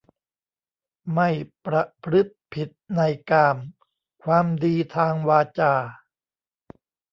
[1.13, 1.29] ไม่
[1.65, 3.57] ประพฤติผิดในกาม
[4.23, 5.73] ความดีทางวาจา